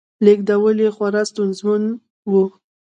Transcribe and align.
لېږدول 0.25 0.77
یې 0.85 0.89
خورا 0.95 1.21
ستونزمن 1.31 1.83
و 2.29 2.31